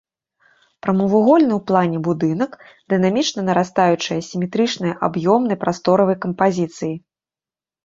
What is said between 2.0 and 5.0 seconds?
будынак дынамічна нарастаючай асіметрычнай